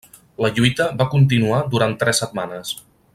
[0.43, 2.77] La lluita va continuar durant tres setmanes.